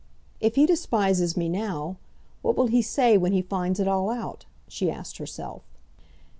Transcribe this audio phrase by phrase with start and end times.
[0.39, 1.97] "If he despises me now,
[2.41, 5.61] what will he say when he finds it all out?" she asked herself.